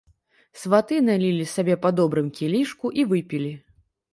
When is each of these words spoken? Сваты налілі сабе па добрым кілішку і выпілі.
Сваты 0.61 0.95
налілі 1.09 1.45
сабе 1.51 1.75
па 1.83 1.89
добрым 1.99 2.33
кілішку 2.41 2.93
і 3.03 3.07
выпілі. 3.13 3.53